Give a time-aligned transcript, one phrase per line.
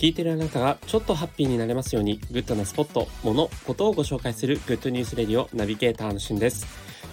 [0.00, 6.66] 聞いてるあなたがちょっとハッピーになれますようにグッドなスポット、もの、ことをご紹介するグッドニュースレディオナビゲーターのしんです。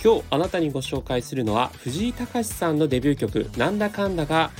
[0.00, 4.52] 今日あなたにご紹介するのは藤井隆さんのデビュー曲なんだかんだが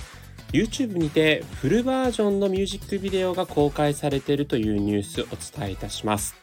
[0.53, 6.35] YouTube にてフルバージョンのミュージックビデオが公開されているというニュースお伝えいたします。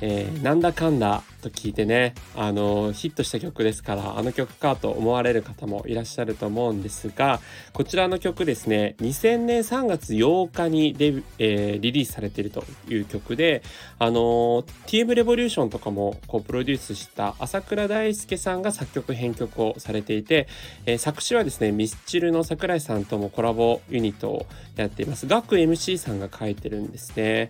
[0.00, 7.40] えー、なんだかんだと聞いてね、あの、ヒットした曲ですから、あの曲かと思われる方もいらっしゃると思うんですが、
[7.72, 13.62] こちらの曲ですね、2000年3月8日にデ、えー、リリースされているという曲で、
[13.98, 20.48] あの、TM レボリューションとかもこうプロデュースした朝倉大輔さんが作曲編曲をされていて、
[20.84, 25.26] えー、作詞はですね、ミスチルの桜井さんともコラボユニットをやっています。
[25.26, 27.48] ガク MC さんが書いてるんですね。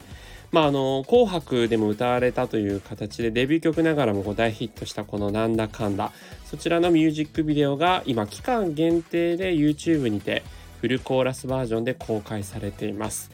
[0.56, 6.12] まあ、あの「紅白」でも歌われたという形でデビュー曲ながらも大ヒットしたこの「なんだかんだ」
[6.50, 10.42] そちらのミュージックビデオが今期間限定で YouTube にて
[10.80, 13.30] フルコーラスバージョンで公開されています。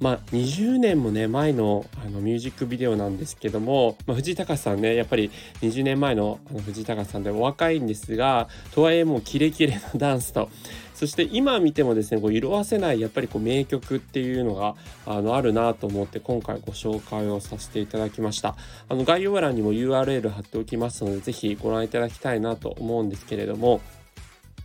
[0.00, 5.30] まあ、20年もね前のあのミュージックビデオなんですけども、まあ、藤井隆さんねやっぱり
[5.62, 10.50] 20年前のあの藤井隆さんでお若いんですがとはいえもうキレキレのダンスと
[10.94, 14.74] そして今見てもですねこう色あせないやっぱりこう名曲っていうのが
[15.06, 18.54] あのあるなと思って今回ご紹介をさせていただきました
[18.88, 23.80] あの概要欄にも URL 貼っておきますので是非ご覧いただきたいなと思うんですけれども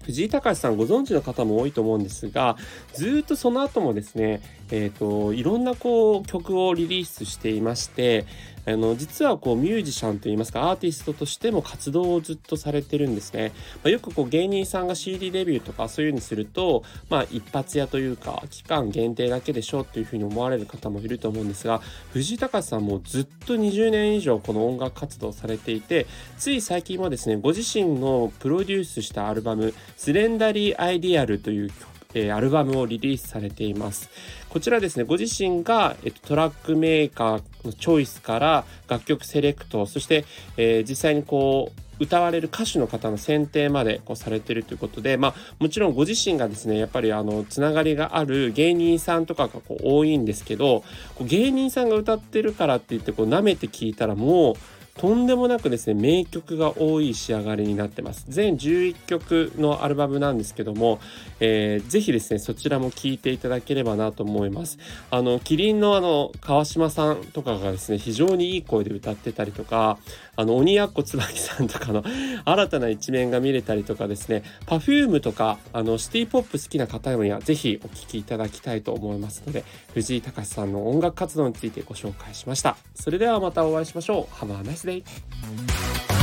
[0.04, 2.58] 藤井隆さんご存知の方も多いと思うんですが
[2.94, 8.26] ずっとその後もですねえーと、いろんなこう曲をリリースしていまして
[8.64, 21.82] あの実はこうミュージシャンといいますかアーティストとしても活動をずっとされてるんですね、まあ、よくこう芸人さんが CD デビューとかそういうふうにすると、まあ、一発屋というか期間限定だけでしょっていうふうに思われる方もいると思うんですが
[22.14, 26.06] 藤井隆さんもずっと20年以上この音楽活動されていて
[26.38, 31.70] つい最近はですねご自身のプロデュースしたアルバム「スレンダリー・アイディアル」という
[32.16, 34.10] え、アルバムをリリースされています。
[34.50, 40.26] こちらですね、ご自身が、えっと、トラックメーカーのチョイスから楽曲セレクト、そして、
[40.58, 50.84] えー、実際にこう、歌われる歌手の方の選定までこうされてるということで、まあ、もちろんご自身がですねやっぱりあのつながりがある芸人さんとかがこう多いんですけど
[51.14, 54.56] こう芸人さんが歌ってるからって言ってこう舐めて聞いたらもう
[55.02, 58.24] とんでもなくですね名曲が多い仕上がりになってます。
[58.30, 61.00] 全11曲のアルバムなんですけども、
[61.40, 64.78] えー、ぜひですねそちらも聴いていただければなと思います。
[65.10, 69.98] あのキリンのあの川島さんとかがですね非常にいい声で歌ってたりとか
[70.36, 72.04] あの鬼奴椿さんとかの
[72.46, 79.64] 新たな一面が見れたりとかですね Perfume とかあのシティポップ好きな方にはぜひお聴きいただきたいと思いますので
[79.96, 82.78] 藤井隆さんの音楽活動についてご紹介しました。
[82.94, 84.36] それではまたお会いしましょう。
[84.36, 86.21] Have a nice day Thursday.